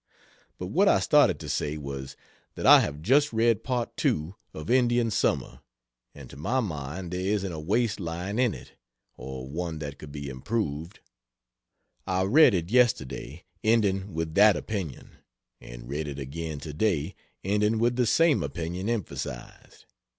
[0.57, 2.15] But what I started to say, was,
[2.55, 5.59] that I have just read Part II of Indian Summer,
[6.15, 8.71] and to my mind there isn't a waste line in it,
[9.15, 11.01] or one that could be improved.
[12.07, 15.17] I read it yesterday, ending with that opinion;
[15.59, 17.13] and read it again to day,
[17.43, 19.85] ending with the same opinion emphasized.